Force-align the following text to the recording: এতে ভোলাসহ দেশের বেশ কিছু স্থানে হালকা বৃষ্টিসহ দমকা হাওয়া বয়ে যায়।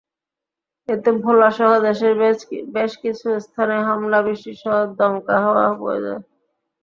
এতে 0.89 1.09
ভোলাসহ 1.23 1.71
দেশের 1.87 2.13
বেশ 2.75 2.91
কিছু 3.03 3.27
স্থানে 3.45 3.75
হালকা 3.87 4.19
বৃষ্টিসহ 4.25 4.75
দমকা 4.97 5.35
হাওয়া 5.43 5.65
বয়ে 5.81 6.01
যায়। 6.05 6.21